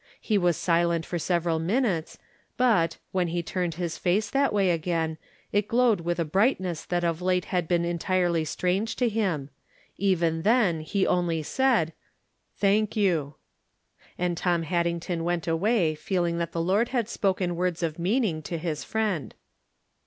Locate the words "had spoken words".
16.89-17.83